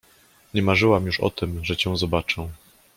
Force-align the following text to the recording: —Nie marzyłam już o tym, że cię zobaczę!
—Nie 0.53 0.61
marzyłam 0.61 1.05
już 1.05 1.19
o 1.19 1.29
tym, 1.29 1.65
że 1.65 1.77
cię 1.77 1.97
zobaczę! 1.97 2.47